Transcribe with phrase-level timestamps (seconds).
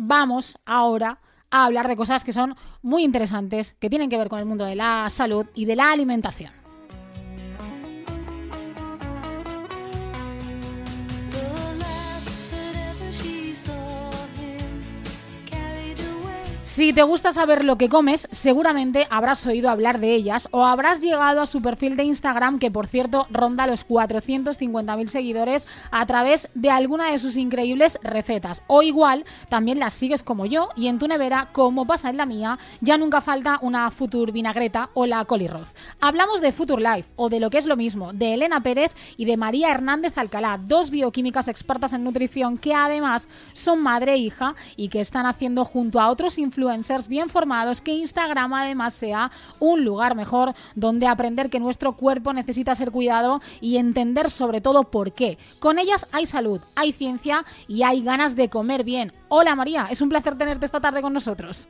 [0.00, 1.18] vamos ahora
[1.50, 4.64] a hablar de cosas que son muy interesantes, que tienen que ver con el mundo
[4.64, 6.59] de la salud y de la alimentación.
[16.80, 21.02] Si te gusta saber lo que comes, seguramente habrás oído hablar de ellas o habrás
[21.02, 26.48] llegado a su perfil de Instagram, que por cierto ronda los 450.000 seguidores a través
[26.54, 28.62] de alguna de sus increíbles recetas.
[28.66, 32.24] O igual, también las sigues como yo y en tu nevera, como pasa en la
[32.24, 35.74] mía, ya nunca falta una Futur vinagreta o la colirroz.
[36.00, 39.26] Hablamos de Futur Life o de lo que es lo mismo, de Elena Pérez y
[39.26, 44.54] de María Hernández Alcalá, dos bioquímicas expertas en nutrición que además son madre e hija
[44.76, 49.30] y que están haciendo junto a otros influencers influencers bien formados, que Instagram además sea
[49.58, 54.84] un lugar mejor donde aprender que nuestro cuerpo necesita ser cuidado y entender sobre todo
[54.84, 55.36] por qué.
[55.58, 59.12] Con ellas hay salud, hay ciencia y hay ganas de comer bien.
[59.28, 61.68] Hola María, es un placer tenerte esta tarde con nosotros.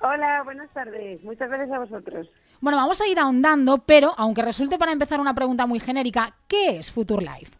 [0.00, 1.22] Hola, buenas tardes.
[1.24, 2.28] Muchas gracias a vosotros.
[2.60, 6.76] Bueno, vamos a ir ahondando, pero aunque resulte para empezar una pregunta muy genérica, ¿qué
[6.76, 7.57] es Future Life?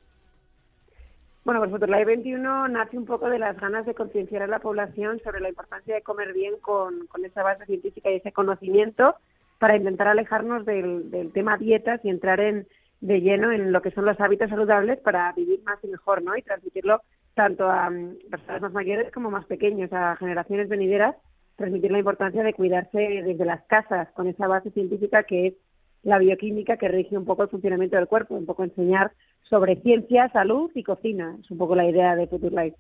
[1.49, 5.19] Bueno, pues Futurlife 21 nace un poco de las ganas de concienciar a la población
[5.25, 9.15] sobre la importancia de comer bien con, esa base científica y ese conocimiento
[9.59, 12.67] para intentar alejarnos del, tema dietas y entrar en,
[13.01, 16.37] de lleno en lo que son los hábitos saludables para vivir más y mejor, ¿no?
[16.37, 17.01] Y transmitirlo
[17.33, 21.17] tanto a mm, personas más mayores como más pequeños, a generaciones venideras,
[21.57, 25.55] transmitir la importancia de cuidarse desde las casas con esa base científica que es
[26.03, 29.13] la bioquímica que rige un poco el funcionamiento del cuerpo, un poco enseñar
[29.49, 31.37] sobre ciencia, salud y cocina.
[31.41, 32.77] Es un poco la idea de Future Life.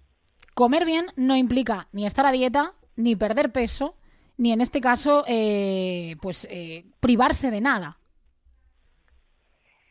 [0.54, 3.94] Comer bien no implica ni estar a dieta, ni perder peso,
[4.36, 7.96] ni en este caso, eh, pues eh, privarse de nada.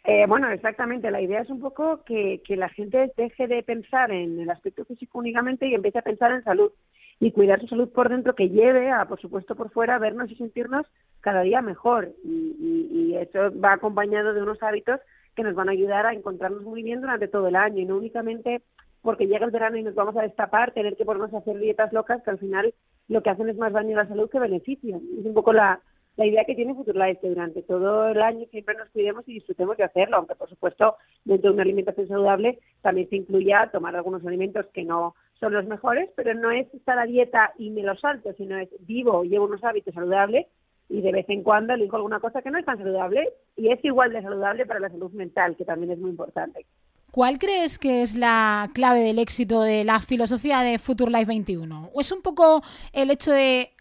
[0.03, 1.11] Eh, bueno, exactamente.
[1.11, 4.86] La idea es un poco que, que la gente deje de pensar en el aspecto
[4.86, 6.72] físico únicamente y empiece a pensar en salud
[7.19, 10.36] y cuidar su salud por dentro que lleve a, por supuesto, por fuera, vernos y
[10.36, 10.86] sentirnos
[11.22, 12.14] cada día mejor.
[12.23, 12.56] Y,
[12.91, 15.00] y, eso va acompañado de unos hábitos
[15.38, 17.96] que nos van a ayudar a encontrarnos muy bien durante todo el año y no
[17.96, 18.64] únicamente
[19.03, 21.94] porque llega el verano y nos vamos a destapar, tener que ponernos a hacer dietas
[21.94, 22.74] locas que al final
[23.08, 25.00] lo que hacen es más daño a la salud que beneficio.
[25.20, 25.80] Es un poco la,
[26.18, 29.78] la idea que tiene Futurlife, que durante todo el año siempre nos cuidemos y disfrutemos
[29.78, 34.25] de hacerlo, aunque por supuesto dentro de una alimentación saludable también se incluya tomar algunos
[34.25, 37.96] alimentos que no son los mejores, pero no es estar a dieta y me lo
[37.96, 40.48] salto, sino es vivo, llevo unos hábitos saludables
[40.90, 43.84] y de vez en cuando elijo alguna cosa que no es tan saludable y es
[43.84, 46.66] igual de saludable para la salud mental, que también es muy importante.
[47.12, 51.90] ¿Cuál crees que es la clave del éxito de la filosofía de Future Life 21?
[51.94, 52.62] ¿O es un poco
[52.94, 53.72] el hecho de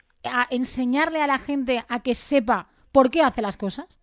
[0.50, 4.00] enseñarle a la gente a que sepa por qué hace las cosas?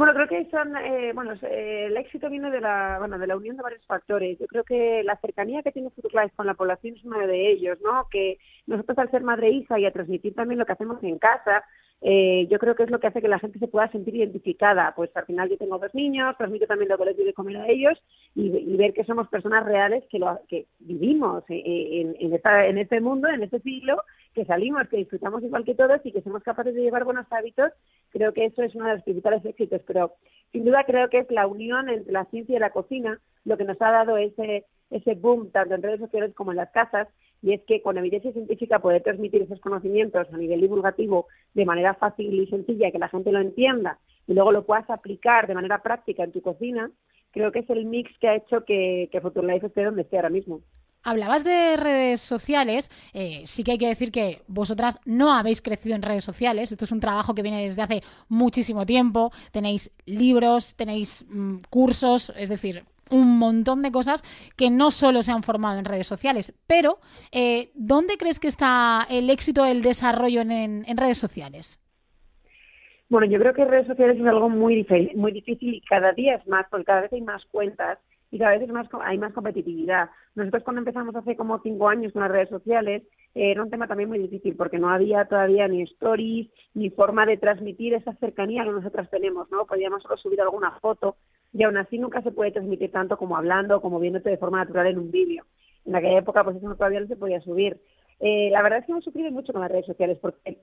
[0.00, 3.36] Bueno, creo que son, eh, bueno, eh, el éxito viene de la, bueno, de la
[3.36, 4.38] unión de varios factores.
[4.38, 7.76] Yo creo que la cercanía que tiene Futurlife con la población es uno de ellos,
[7.82, 8.08] ¿no?
[8.10, 8.38] Que
[8.70, 11.64] nosotros al ser madre e hija y a transmitir también lo que hacemos en casa,
[12.02, 14.94] eh, yo creo que es lo que hace que la gente se pueda sentir identificada.
[14.96, 17.68] Pues al final yo tengo dos niños, transmito también lo que les doy comer a
[17.68, 18.00] ellos
[18.34, 23.00] y, ver que somos personas reales que, lo, que vivimos en, en, esta, en este
[23.00, 24.02] mundo, en este siglo,
[24.34, 27.72] que salimos, que disfrutamos igual que todos y que somos capaces de llevar buenos hábitos.
[28.10, 29.82] Creo que eso es uno de los principales éxitos.
[29.86, 30.14] Pero
[30.52, 33.64] sin duda creo que es la unión entre la ciencia y la cocina lo que
[33.64, 37.08] nos ha dado ese, ese boom tanto en redes sociales como en las casas
[37.42, 41.94] y es que con evidencia científica poder transmitir esos conocimientos a nivel divulgativo de manera
[41.94, 45.82] fácil y sencilla, que la gente lo entienda y luego lo puedas aplicar de manera
[45.82, 46.90] práctica en tu cocina,
[47.32, 50.30] creo que es el mix que ha hecho que, que Futurlife esté donde esté ahora
[50.30, 50.60] mismo.
[51.02, 55.94] Hablabas de redes sociales, eh, sí que hay que decir que vosotras no habéis crecido
[55.94, 60.74] en redes sociales, esto es un trabajo que viene desde hace muchísimo tiempo, tenéis libros,
[60.76, 64.22] tenéis mm, cursos, es decir, un montón de cosas
[64.56, 66.52] que no solo se han formado en redes sociales.
[66.66, 66.98] Pero,
[67.32, 71.80] eh, ¿dónde crees que está el éxito del desarrollo en, redes sociales?
[73.08, 76.46] Bueno, yo creo que redes sociales es algo muy, muy difícil y cada día es
[76.46, 77.98] más, porque cada vez hay más cuentas
[78.30, 80.10] y cada vez más, hay más competitividad.
[80.34, 83.02] Nosotros cuando empezamos hace como cinco años con las redes sociales
[83.34, 87.26] eh, era un tema también muy difícil porque no había todavía ni stories ni forma
[87.26, 89.66] de transmitir esa cercanía que nosotras tenemos, ¿no?
[89.66, 91.16] Podíamos solo subir alguna foto
[91.52, 94.86] y aún así nunca se puede transmitir tanto como hablando, como viéndote de forma natural
[94.86, 95.44] en un vídeo.
[95.84, 97.80] En aquella época pues eso todavía no se podía subir.
[98.20, 100.58] Eh, la verdad es que hemos sufrido mucho con las redes sociales porque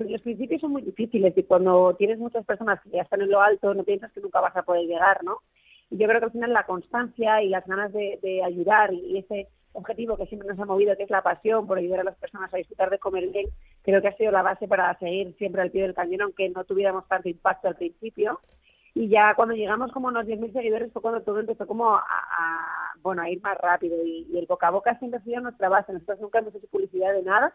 [0.00, 3.40] los principios son muy difíciles y cuando tienes muchas personas que ya están en lo
[3.40, 5.38] alto no piensas que nunca vas a poder llegar, ¿no?
[5.90, 9.48] Y yo creo que al final la constancia y las ganas de, ayudar y ese
[9.72, 12.52] objetivo que siempre nos ha movido, que es la pasión por ayudar a las personas
[12.52, 13.46] a disfrutar de comer bien,
[13.82, 16.64] creo que ha sido la base para seguir siempre al pie del cañón, aunque no
[16.64, 18.40] tuviéramos tanto impacto al principio.
[18.94, 22.04] Y ya cuando llegamos como a unos 10.000 seguidores fue cuando todo empezó como a,
[23.02, 25.92] bueno, a ir más rápido y, el boca a boca siempre ha sido nuestra base.
[25.92, 27.54] Nosotros nunca hemos hecho publicidad de nada,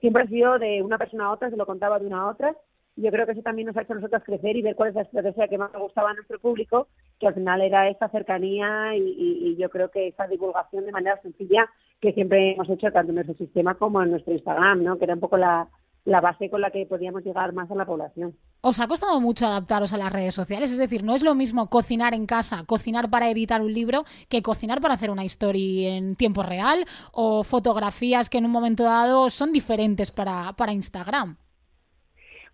[0.00, 2.56] siempre ha sido de una persona a otra, se lo contaba de una a otra.
[2.96, 4.88] Y yo creo que eso también nos ha hecho a nosotros crecer y ver cuál
[4.90, 6.88] es la estrategia que más gustaba a nuestro público,
[7.18, 11.20] que al final era esa cercanía y, y yo creo que esa divulgación de manera
[11.22, 11.68] sencilla
[12.00, 14.98] que siempre hemos hecho tanto en nuestro sistema como en nuestro Instagram, ¿no?
[14.98, 15.68] Que era un poco la,
[16.04, 18.34] la base con la que podíamos llegar más a la población.
[18.62, 20.70] ¿Os ha costado mucho adaptaros a las redes sociales?
[20.70, 24.42] Es decir, no es lo mismo cocinar en casa, cocinar para editar un libro, que
[24.42, 29.30] cocinar para hacer una historia en tiempo real o fotografías que en un momento dado
[29.30, 31.36] son diferentes para, para Instagram.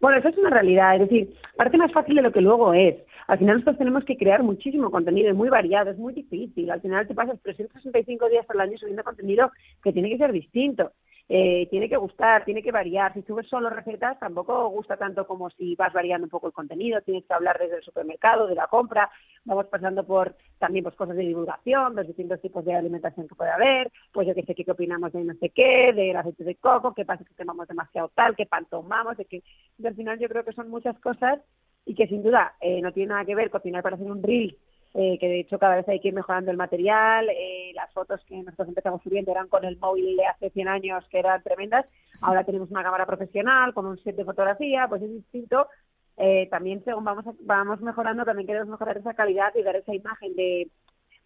[0.00, 2.96] Bueno, eso es una realidad, es decir, parece más fácil de lo que luego es.
[3.28, 6.70] Al final nosotros tenemos que crear muchísimo contenido, es muy variado, es muy difícil.
[6.70, 9.50] Al final te pasas 365 días al año subiendo contenido
[9.82, 10.92] que tiene que ser distinto
[11.28, 13.12] eh, tiene que gustar, tiene que variar.
[13.12, 17.00] Si subes solo recetas, tampoco gusta tanto como si vas variando un poco el contenido.
[17.00, 19.10] Tienes que hablar desde el supermercado, de la compra.
[19.44, 23.50] Vamos pasando por también pues cosas de divulgación, los distintos tipos de alimentación que puede
[23.50, 23.90] haber.
[24.12, 27.04] Pues yo que sé qué opinamos de no sé qué, del aceite de coco, qué
[27.04, 29.16] pasa si tomamos demasiado tal, qué pan tomamos.
[29.16, 29.42] De que
[29.84, 31.40] al final yo creo que son muchas cosas
[31.84, 34.56] y que sin duda eh, no tiene nada que ver cocinar para hacer un reel
[34.98, 37.28] eh, que de hecho cada vez hay que ir mejorando el material.
[37.28, 41.04] Eh, las fotos que nosotros empezamos subiendo eran con el móvil de hace 100 años,
[41.10, 41.84] que eran tremendas.
[42.22, 45.68] Ahora tenemos una cámara profesional con un set de fotografía, pues es distinto.
[46.16, 50.34] Eh, también según vamos, vamos mejorando, también queremos mejorar esa calidad y dar esa imagen
[50.34, 50.70] de,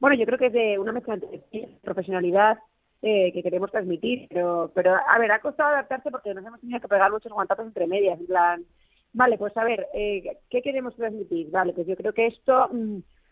[0.01, 2.59] bueno, yo creo que es de una mezcla de profesionalidad
[3.03, 6.81] eh, que queremos transmitir, pero, pero a ver, ha costado adaptarse porque nos hemos tenido
[6.81, 8.65] que pegar muchos guantazos entre medias, en plan,
[9.13, 11.53] vale, pues a ver, eh, ¿qué queremos transmitir?
[11.53, 12.69] Vale, pues yo creo que esto...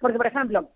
[0.00, 0.69] Porque, por ejemplo,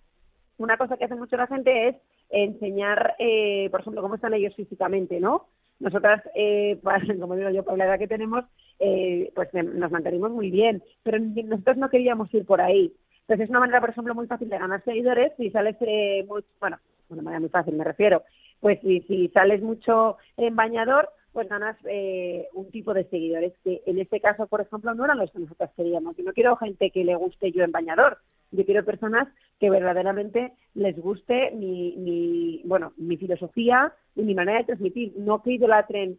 [0.58, 1.96] una cosa que hace mucho la gente es
[2.30, 5.48] enseñar, eh, por ejemplo, cómo están ellos físicamente, ¿no?
[5.80, 6.78] Nosotras, eh,
[7.20, 8.44] como digo yo, por la edad que tenemos,
[8.78, 12.92] eh, pues nos mantenemos muy bien, pero nosotros no queríamos ir por ahí.
[13.22, 16.44] Entonces es una manera, por ejemplo, muy fácil de ganar seguidores si sales eh, muy,
[16.60, 16.78] bueno,
[17.08, 18.22] una manera muy fácil me refiero,
[18.60, 23.82] pues si, si sales mucho en bañador, pues ganas eh, un tipo de seguidores que
[23.86, 26.16] en este caso, por ejemplo, no eran los que nosotros queríamos.
[26.16, 28.18] Yo no quiero gente que le guste yo en bañador,
[28.50, 34.58] yo quiero personas que verdaderamente les guste mi, mi bueno, mi filosofía y mi manera
[34.58, 36.18] de transmitir, no que idolatren.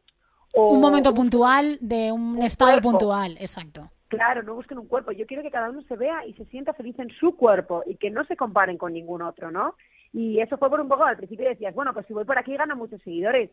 [0.54, 3.89] un momento puntual de un, estado puntual, exacto.
[4.07, 5.12] Claro, no busquen un cuerpo.
[5.12, 7.95] Yo quiero que cada uno se vea y se sienta feliz en su cuerpo y
[7.95, 9.75] que no se comparen con ningún otro, ¿no?
[10.12, 12.56] Y eso fue por un poco, al principio decías, bueno, pues si voy por aquí
[12.56, 13.50] gano muchos seguidores,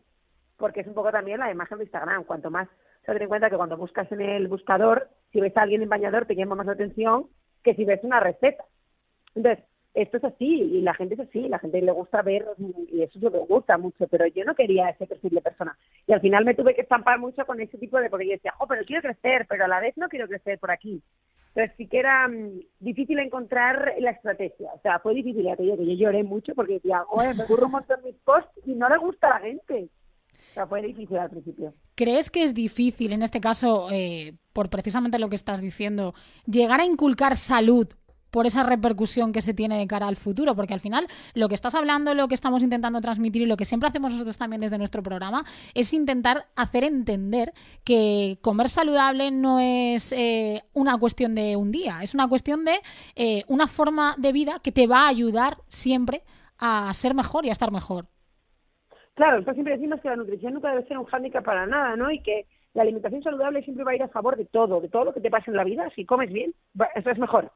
[0.60, 2.24] porque es un poco también la imagen de Instagram.
[2.24, 2.68] Cuanto más,
[3.04, 5.88] se ten en cuenta que cuando buscas en el buscador, si ves a alguien en
[5.88, 7.26] bañador te llama más la atención
[7.64, 8.64] que si ves una receta.
[9.34, 9.64] Entonces,
[9.94, 12.46] esto es así y la gente es así, la gente le gusta ver
[12.92, 15.76] y eso es lo que gusta mucho, pero yo no quería ese perfil de persona.
[16.06, 18.54] Y al final me tuve que estampar mucho con ese tipo de, porque yo decía,
[18.58, 21.02] oh, pero quiero crecer, pero a la vez no quiero crecer por aquí.
[21.54, 24.70] Entonces sí que era mm, difícil encontrar la estrategia.
[24.72, 27.72] O sea, fue difícil, ya que yo, lloré mucho porque decía, oye, me ocurre un
[27.72, 29.88] montón mis posts y no le gusta a la gente.
[30.50, 31.74] O sea, fue difícil al principio.
[31.94, 36.14] ¿Crees que es difícil, en este caso, eh, por precisamente lo que estás diciendo,
[36.46, 37.88] llegar a inculcar salud
[38.30, 41.54] por esa repercusión que se tiene de cara al futuro, porque al final lo que
[41.54, 44.78] estás hablando, lo que estamos intentando transmitir y lo que siempre hacemos nosotros también desde
[44.78, 45.44] nuestro programa
[45.74, 47.52] es intentar hacer entender
[47.84, 52.80] que comer saludable no es eh, una cuestión de un día, es una cuestión de
[53.16, 56.22] eh, una forma de vida que te va a ayudar siempre
[56.58, 58.08] a ser mejor y a estar mejor.
[59.20, 62.10] Claro, nosotros siempre decimos que la nutrición nunca debe ser un hándicap para nada, ¿no?
[62.10, 65.04] Y que la alimentación saludable siempre va a ir a favor de todo, de todo
[65.04, 65.90] lo que te pasa en la vida.
[65.94, 66.54] Si comes bien,
[66.94, 67.52] eso es mejor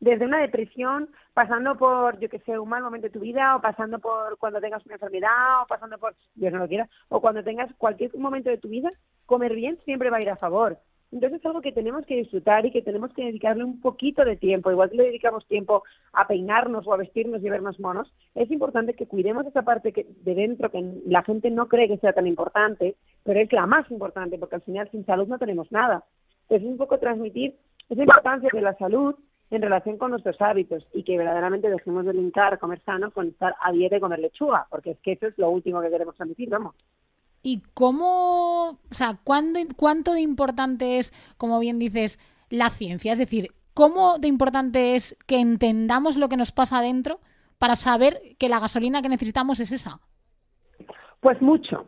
[0.00, 3.60] desde una depresión, pasando por, yo que sé, un mal momento de tu vida, o
[3.60, 7.44] pasando por cuando tengas una enfermedad, o pasando por, Dios no lo quiera, o cuando
[7.44, 8.88] tengas cualquier momento de tu vida,
[9.26, 10.78] comer bien siempre va a ir a favor.
[11.14, 14.36] Entonces es algo que tenemos que disfrutar y que tenemos que dedicarle un poquito de
[14.36, 14.72] tiempo.
[14.72, 18.94] Igual que le dedicamos tiempo a peinarnos o a vestirnos y vernos monos, es importante
[18.94, 22.26] que cuidemos esa parte que, de dentro que la gente no cree que sea tan
[22.26, 26.02] importante, pero es la más importante porque al final sin salud no tenemos nada.
[26.42, 27.54] Entonces es un poco transmitir
[27.88, 29.14] esa importancia de la salud
[29.52, 33.54] en relación con nuestros hábitos y que verdaderamente dejemos de linkar comer sano con estar
[33.60, 36.48] a dieta y comer lechuga, porque es que eso es lo último que queremos transmitir,
[36.48, 36.74] vamos.
[37.46, 43.12] ¿Y cómo, o sea, cuándo, cuánto de importante es, como bien dices, la ciencia?
[43.12, 47.20] Es decir, ¿cómo de importante es que entendamos lo que nos pasa adentro
[47.58, 50.00] para saber que la gasolina que necesitamos es esa?
[51.20, 51.86] Pues mucho,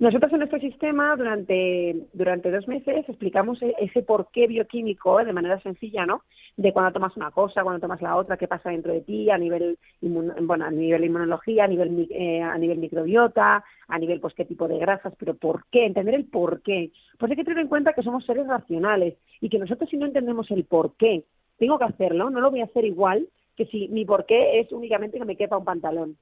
[0.00, 5.60] nosotros en nuestro sistema durante, durante dos meses explicamos e-, ese porqué bioquímico de manera
[5.60, 6.22] sencilla, ¿no?
[6.56, 9.36] De cuando tomas una cosa, cuando tomas la otra, qué pasa dentro de ti a
[9.36, 14.44] nivel, bueno, a nivel inmunología, a nivel, eh, a nivel microbiota, a nivel, pues, qué
[14.44, 16.92] tipo de grasas, pero por qué, entender el por qué.
[17.18, 20.06] Pues hay que tener en cuenta que somos seres racionales y que nosotros si no
[20.06, 21.24] entendemos el por qué
[21.58, 25.18] tengo que hacerlo, no lo voy a hacer igual que si mi porqué es únicamente
[25.18, 26.16] que me quepa un pantalón.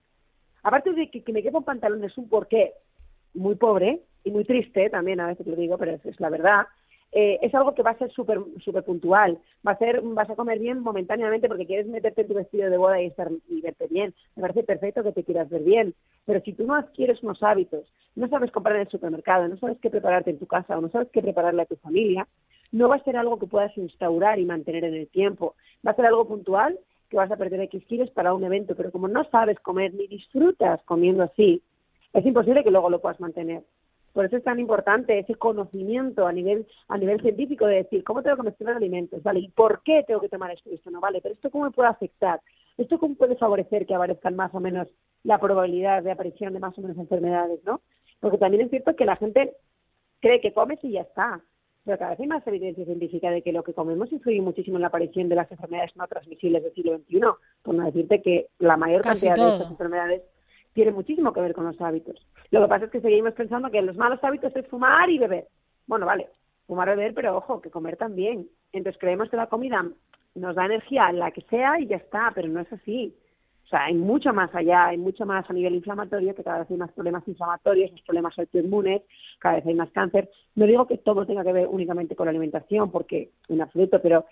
[0.62, 2.73] Aparte de que, que me quepa un pantalón es un porqué
[3.37, 6.66] muy pobre y muy triste, también a veces lo digo, pero es, la verdad,
[7.12, 9.38] eh, es algo que va a ser súper super puntual.
[9.66, 12.76] Va a ser, vas a comer bien momentáneamente porque quieres meterte en tu vestido de
[12.76, 14.12] boda y, estar, y verte bien.
[14.35, 15.95] Me parece perfecto que te quieras ver bien.
[16.25, 19.78] Pero si tú no adquieres unos hábitos, no sabes comprar en el supermercado, no sabes
[19.81, 22.26] qué prepararte en tu casa o no sabes qué prepararle a tu familia,
[22.73, 25.55] no va a ser algo que puedas instaurar y mantener en el tiempo.
[25.87, 26.78] Va a ser algo puntual
[27.09, 30.07] que vas a perder X kilos para un evento, pero como no sabes comer ni
[30.09, 31.62] disfrutas comiendo así,
[32.16, 33.62] es imposible que luego lo puedas mantener.
[34.12, 38.23] Por eso es tan importante ese conocimiento a nivel a nivel científico de decir cómo
[38.23, 39.40] tengo que mezclar alimentos, ¿vale?
[39.40, 41.00] ¿Y por qué tengo que tomar esto y esto no?
[41.00, 41.20] ¿Vale?
[41.20, 42.40] Pero esto cómo me puede afectar?
[42.78, 44.88] ¿Esto cómo puede favorecer que aparezcan más o menos
[45.23, 47.82] la probabilidad de aparición de más o menos enfermedades, ¿no?
[48.20, 49.54] Porque también es cierto que la gente
[50.20, 51.42] cree que comes y ya está.
[51.85, 54.82] Pero cada vez hay más evidencia científica de que lo que comemos influye muchísimo en
[54.82, 57.20] la aparición de las enfermedades no transmisibles del siglo XXI.
[57.62, 60.23] Por no decirte que la mayor cantidad de estas enfermedades
[60.76, 62.14] tiene muchísimo que ver con los hábitos.
[62.50, 65.47] Lo que pasa es que seguimos pensando que los malos hábitos es fumar y beber.
[65.87, 66.28] Bueno, vale,
[66.66, 68.47] fumar, beber, pero ojo, que comer también.
[68.75, 69.87] Entonces creemos que la comida
[70.35, 73.16] nos da energía, la que sea, y ya está, pero no es así.
[73.64, 76.71] O sea, hay mucho más allá, hay mucho más a nivel inflamatorio, que cada vez
[76.71, 79.00] hay más problemas inflamatorios, más problemas autoinmunes,
[79.38, 80.28] cada vez hay más cáncer.
[80.56, 84.26] No digo que todo tenga que ver únicamente con la alimentación, porque en absoluto, pero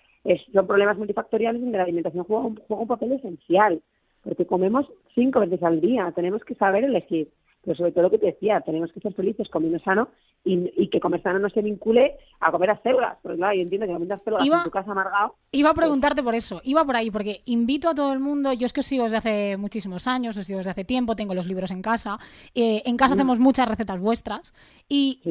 [0.53, 3.81] son problemas multifactoriales donde la alimentación juega un papel esencial
[4.25, 7.29] porque comemos cinco veces al día, tenemos que saber elegir.
[7.63, 10.09] Pero sobre todo lo que te decía, tenemos que ser felices comiendo sano
[10.43, 13.17] y, que comer sano no se vincule a comer a células.
[13.21, 15.35] Porque claro, yo entiendo que comiendo células en tu casa amargado.
[15.51, 18.51] Iba a pues preguntarte por eso, iba por ahí, porque invito a todo el mundo,
[18.53, 21.33] yo es que os sigo desde hace muchísimos años, os sigo desde hace tiempo, tengo
[21.33, 22.19] los libros en casa,
[22.53, 24.53] eh, en casa hacemos muchas recetas vuestras
[24.87, 25.21] y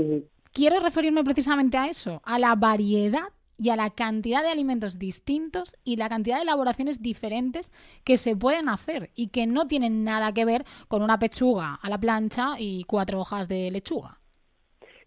[0.52, 5.76] quiero referirme precisamente a eso, a la variedad y a la cantidad de alimentos distintos
[5.84, 7.72] y la cantidad de elaboraciones diferentes
[8.04, 11.88] que se pueden hacer y que no tienen nada que ver con una pechuga a
[11.88, 14.18] la plancha y cuatro hojas de lechuga.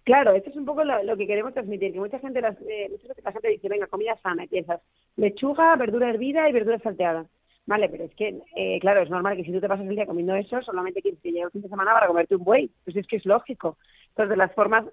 [0.04, 2.89] Claro, esto es un poco lo, que queremos transmitir, que mucha gente, las, eh,
[3.24, 4.80] la gente dice, venga, comida sana, piensas,
[5.18, 7.25] lechuga, verdura hervida y verdura salteada.
[7.66, 10.06] Vale, pero es que, eh, claro, es normal que si tú te pasas el día
[10.06, 12.72] comiendo eso, solamente que llegue un fin de semana para comerte un buey.
[12.86, 13.77] Pues es que es lógico.
[14.12, 14.86] Entonces, las formas,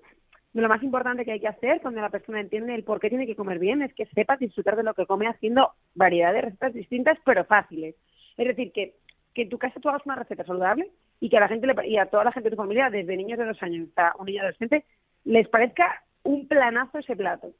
[0.63, 3.27] lo más importante que hay que hacer cuando la persona entiende el por qué tiene
[3.27, 6.73] que comer bien es que sepa disfrutar de lo que come haciendo variedad de recetas
[6.73, 7.97] distintas pero fáciles.
[8.37, 8.95] Es decir, que,
[9.35, 11.89] que en tu casa tú hagas una receta saludable y que a la gente le,
[11.89, 14.27] y a toda la gente de tu familia, desde niños de dos años hasta un
[14.27, 14.85] niño adolescente,
[15.25, 17.51] les parezca un planazo ese plato.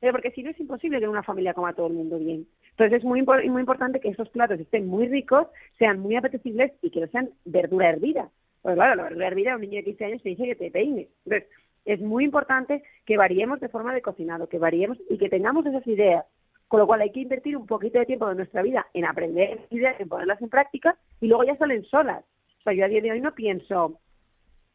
[0.00, 2.46] Pero porque si no es imposible que una familia coma todo el mundo bien.
[2.70, 5.46] Entonces es muy, muy importante que esos platos estén muy ricos,
[5.78, 8.28] sean muy apetecibles y que no sean verdura hervida.
[8.62, 10.70] Pues claro, la verdura hervida a un niño de 15 años te dice que te
[10.70, 11.08] peine.
[11.24, 11.48] Entonces,
[11.84, 15.86] es muy importante que variemos de forma de cocinado, que variemos y que tengamos esas
[15.86, 16.24] ideas.
[16.68, 19.66] Con lo cual hay que invertir un poquito de tiempo de nuestra vida en aprender
[19.70, 22.24] ideas, en ponerlas en práctica y luego ya salen solas.
[22.60, 23.98] O sea, yo a día de hoy no pienso,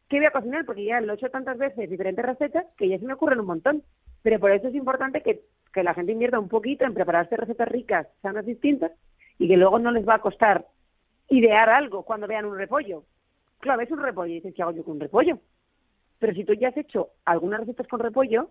[0.08, 0.64] ¿qué voy a cocinar?
[0.64, 3.46] Porque ya lo he hecho tantas veces, diferentes recetas, que ya se me ocurren un
[3.46, 3.82] montón.
[4.22, 5.40] Pero por eso es importante que,
[5.72, 8.92] que la gente invierta un poquito en prepararse recetas ricas, sanas, distintas,
[9.38, 10.66] y que luego no les va a costar
[11.28, 13.04] idear algo cuando vean un repollo.
[13.58, 15.38] Claro, ves un repollo y dices, ¿qué hago yo con un repollo?
[16.18, 18.50] Pero si tú ya has hecho algunas recetas con repollo,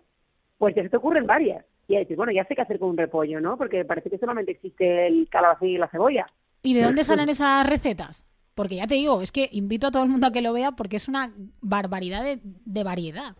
[0.58, 1.64] pues ya se te ocurren varias.
[1.86, 3.56] Y ahí dices, bueno, ya sé qué hacer con un repollo, ¿no?
[3.56, 6.26] Porque parece que solamente existe el calabacín y la cebolla.
[6.62, 8.26] ¿Y de dónde salen esas recetas?
[8.54, 10.72] Porque ya te digo, es que invito a todo el mundo a que lo vea
[10.72, 13.36] porque es una barbaridad de, variedad.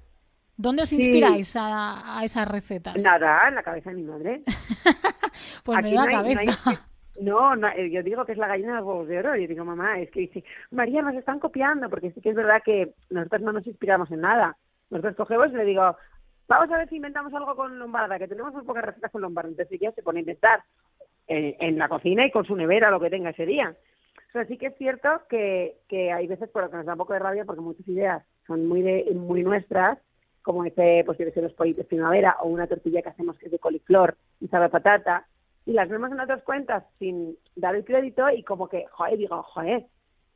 [0.56, 3.02] ¿Dónde os inspiráis a, esas recetas?
[3.02, 4.42] Nada, en la cabeza de mi madre.
[5.64, 6.42] pues me da cabeza.
[6.44, 6.78] No,
[7.20, 9.36] no, eh, yo digo que es la gallina de los huevos de oro.
[9.36, 12.62] Yo digo, mamá, es que dice, María, nos están copiando, porque sí que es verdad
[12.64, 14.56] que nosotros no nos inspiramos en nada.
[14.90, 15.96] Nosotros cogemos y le digo,
[16.48, 19.50] vamos a ver si inventamos algo con lombarda, que tenemos muy pocas recetas con lombarda.
[19.50, 20.62] Entonces ya se pone a inventar
[21.26, 23.74] en, la cocina y con su nevera, lo que tenga ese día.
[24.34, 26.98] O sí que es cierto que, que hay veces por lo que nos da un
[26.98, 29.98] poco de rabia porque muchas ideas son muy de, muy nuestras,
[30.42, 33.58] como ese, pues yo los pollitos primavera o una tortilla que hacemos que es de
[33.58, 35.26] coliflor y sabe patata
[35.68, 39.42] y las vemos en otras cuentas sin dar el crédito y como que, joder, digo,
[39.42, 39.84] joder,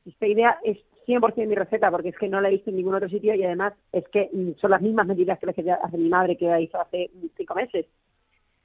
[0.05, 2.95] esta idea es 100% mi receta porque es que no la he visto en ningún
[2.95, 4.29] otro sitio y además es que
[4.61, 7.55] son las mismas medidas que las que hace mi madre que la hizo hace cinco
[7.55, 7.87] meses.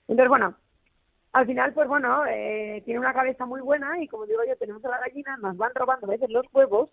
[0.09, 0.55] Entonces, bueno,
[1.31, 4.83] al final, pues bueno, eh, tiene una cabeza muy buena y como digo yo, tenemos
[4.83, 6.89] a la gallina, nos van robando a veces los huevos,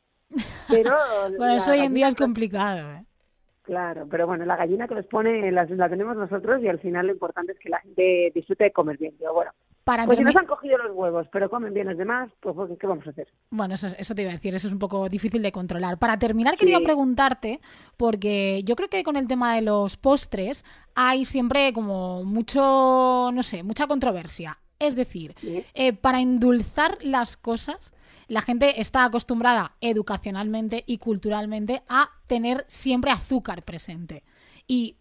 [0.69, 0.93] pero...
[1.37, 3.05] bueno, eso hoy en día es complicado, ¿eh?
[3.65, 7.07] Claro, pero bueno, la gallina que los pone la, la tenemos nosotros y al final
[7.07, 9.17] lo importante es que la gente disfrute de comer bien.
[9.19, 9.53] Digo, bueno,
[9.85, 12.87] para pues si nos han cogido los huevos, pero comen bien los demás, pues ¿qué
[12.87, 13.27] vamos a hacer?
[13.49, 15.99] Bueno, eso, eso te iba a decir, eso es un poco difícil de controlar.
[15.99, 17.61] Para terminar, quería preguntarte,
[17.97, 20.63] porque yo creo que con el tema de los postres
[20.95, 24.59] hay siempre como mucho, no sé, mucha controversia.
[24.79, 25.35] Es decir,
[25.73, 27.94] eh, para endulzar las cosas,
[28.29, 34.25] la gente está acostumbrada educacionalmente y culturalmente a tener siempre azúcar presente.
[34.67, 34.97] Y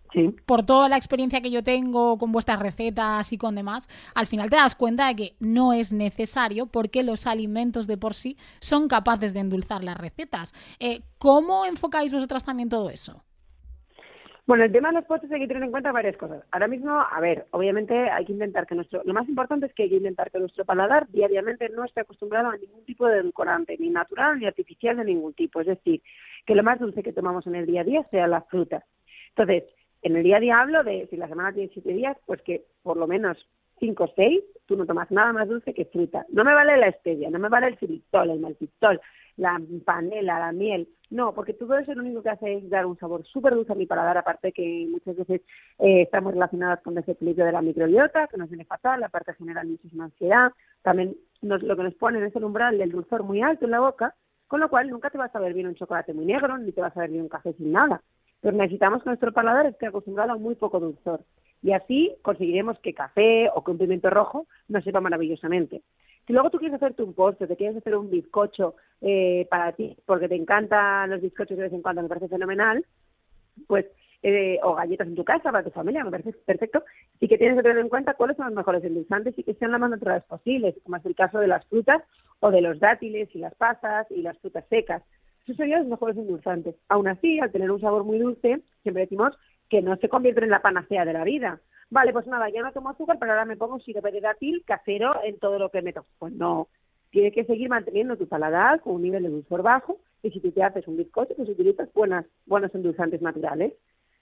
[0.46, 4.50] por toda la experiencia que yo tengo con vuestras recetas y con demás, al final
[4.50, 8.88] te das cuenta de que no es necesario porque los alimentos de por sí son
[8.88, 10.54] capaces de endulzar las recetas.
[10.80, 13.24] Eh, ¿Cómo enfocáis vosotras también todo eso?
[14.46, 16.44] Bueno, el tema de los postres hay que tener en cuenta varias cosas.
[16.52, 19.84] Ahora mismo, a ver, obviamente hay que intentar que nuestro, lo más importante es que
[19.84, 23.78] hay que intentar que nuestro paladar diariamente no esté acostumbrado a ningún tipo de edulcorante,
[23.80, 25.62] ni natural ni artificial de ningún tipo.
[25.62, 26.02] Es decir,
[26.46, 28.84] que lo más dulce que tomamos en el día a día sea la fruta.
[29.30, 29.64] Entonces,
[30.02, 32.66] en el día a día hablo de, si la semana tiene siete días, pues que
[32.82, 33.38] por lo menos
[33.84, 36.26] cinco o seis, tú no tomas nada más dulce que fruta.
[36.30, 39.02] No me vale la stevia, no me vale el xilitol, el maltitol,
[39.36, 40.88] la panela, la miel.
[41.10, 43.76] No, porque todo eso lo único que hace es dar un sabor súper dulce a
[43.76, 45.42] mi paladar, aparte que muchas veces
[45.80, 49.66] eh, estamos relacionadas con desequilibrio de la microbiota, que nos viene fatal, la parte genera
[49.66, 50.54] muchísima ansiedad.
[50.82, 53.82] También nos, lo que nos pone es el umbral del dulzor muy alto en la
[53.82, 54.16] boca,
[54.48, 56.82] con lo cual nunca te vas a ver bien un chocolate muy negro, ni te
[56.82, 58.02] vas a ver bien un café sin nada.
[58.40, 61.22] Pero necesitamos que nuestro paladar esté acostumbrado a muy poco dulzor.
[61.64, 65.82] Y así conseguiremos que café o que un pimiento rojo nos sepa maravillosamente.
[66.28, 69.96] Si luego tú quieres hacerte un postre, te quieres hacer un bizcocho eh, para ti,
[70.06, 72.86] porque te encantan los bizcochos de vez en cuando, me parece fenomenal,
[73.68, 73.86] pues
[74.22, 76.84] eh, o galletas en tu casa para tu familia, me parece perfecto,
[77.20, 79.72] sí que tienes que tener en cuenta cuáles son los mejores endulzantes y que sean
[79.72, 82.02] las más naturales posibles, como es el caso de las frutas
[82.40, 85.04] o de los dátiles y las pasas y las frutas secas.
[85.44, 86.76] Esos serían los mejores endulzantes.
[86.88, 89.38] Aún así, al tener un sabor muy dulce, siempre decimos
[89.74, 91.60] que no se convierten en la panacea de la vida.
[91.90, 94.64] Vale, pues nada, ya no tomo azúcar, pero ahora me pongo un sirope de dátil
[94.68, 96.06] casero en todo lo que meto.
[96.20, 96.68] Pues no,
[97.10, 100.52] tienes que seguir manteniendo tu paladar con un nivel de dulzor bajo y si tú
[100.52, 103.74] te haces un bizcocho, pues utilizas buenas, buenos endulzantes naturales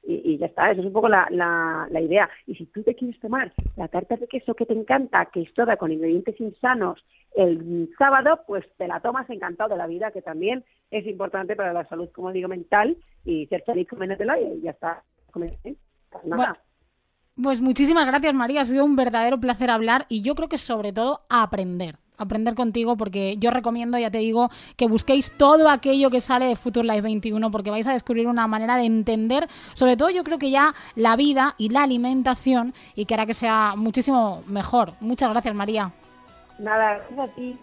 [0.04, 2.30] y, ya está, eso es un poco la, la, idea.
[2.48, 5.54] Y si tú te quieres tomar la tarta de queso que te encanta, que es
[5.54, 7.04] toda con ingredientes insanos,
[7.36, 11.74] el sábado, pues te la tomas encantado de la vida, que también es importante para
[11.74, 15.04] la salud, como digo, mental, y ser feliz coméntelo y ya está.
[15.34, 16.62] Pues nada.
[17.42, 18.62] pues muchísimas gracias, María.
[18.62, 22.96] Ha sido un verdadero placer hablar y yo creo que sobre todo aprender aprender contigo
[22.98, 27.02] porque yo recomiendo, ya te digo, que busquéis todo aquello que sale de Future Life
[27.02, 30.74] 21 porque vais a descubrir una manera de entender, sobre todo yo creo que ya
[30.96, 34.94] la vida y la alimentación y que hará que sea muchísimo mejor.
[35.00, 35.92] Muchas gracias, María.
[36.60, 37.58] Nada, gracias a ti.